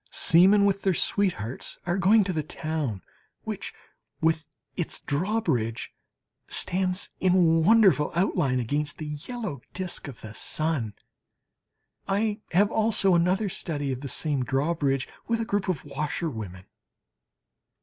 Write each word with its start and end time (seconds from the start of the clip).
Seamen 0.09 0.65
with 0.65 0.81
their 0.81 0.95
sweethearts 0.95 1.77
are 1.85 1.99
going 1.99 2.23
to 2.23 2.33
the 2.33 2.41
town, 2.41 3.03
which, 3.43 3.71
with 4.19 4.45
its 4.75 4.99
drawbridge, 4.99 5.93
stands 6.47 7.09
in 7.19 7.61
wonderful 7.63 8.11
outline 8.15 8.59
against 8.59 8.97
the 8.97 9.05
yellow 9.27 9.61
disc 9.73 10.07
of 10.07 10.21
the 10.21 10.33
sun. 10.33 10.95
I 12.07 12.39
have 12.49 12.71
also 12.71 13.13
another 13.13 13.47
study 13.47 13.91
of 13.91 14.01
the 14.01 14.09
same 14.09 14.43
drawbridge, 14.43 15.07
with 15.27 15.39
a 15.39 15.45
group 15.45 15.69
of 15.69 15.85
washerwomen. 15.85 16.65